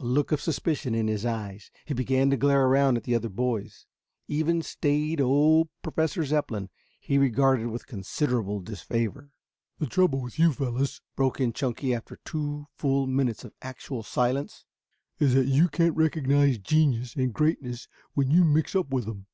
A 0.00 0.04
look 0.04 0.32
of 0.32 0.40
suspicion 0.40 0.96
in 0.96 1.06
his 1.06 1.24
eyes, 1.24 1.70
he 1.84 1.94
began 1.94 2.28
to 2.30 2.36
glare 2.36 2.64
around 2.66 2.96
at 2.96 3.04
the 3.04 3.14
other 3.14 3.28
boys. 3.28 3.86
Even 4.26 4.62
staid 4.62 5.20
old 5.20 5.68
Professor 5.80 6.24
Zepplin 6.24 6.70
he 6.98 7.18
regarded 7.18 7.68
with 7.68 7.86
considerable 7.86 8.58
disfavor. 8.58 9.30
"The 9.78 9.86
trouble 9.86 10.22
with 10.22 10.40
you 10.40 10.52
fellows," 10.52 11.00
broke 11.14 11.40
in 11.40 11.52
Chunky, 11.52 11.94
after 11.94 12.18
two 12.24 12.66
full 12.74 13.06
minutes 13.06 13.44
of 13.44 13.54
actual 13.62 14.02
silence, 14.02 14.64
"is 15.20 15.34
that 15.34 15.46
you 15.46 15.68
can't 15.68 15.94
recognize 15.94 16.58
genius 16.58 17.14
and 17.14 17.32
greatness 17.32 17.86
when 18.14 18.28
you 18.32 18.42
mix 18.42 18.74
up 18.74 18.90
with 18.90 19.04
them. 19.04 19.26